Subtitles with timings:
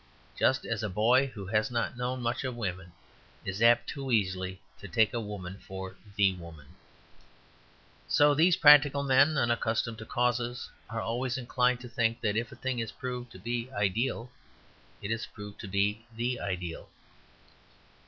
[0.35, 2.91] just as a boy who has not known much of women
[3.45, 6.65] is apt too easily to take a woman for the woman,
[8.07, 12.55] so these practical men, unaccustomed to causes, are always inclined to think that if a
[12.55, 14.31] thing is proved to be an ideal
[15.03, 16.89] it is proved to be the ideal.